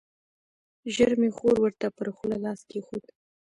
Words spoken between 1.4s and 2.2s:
ورته پر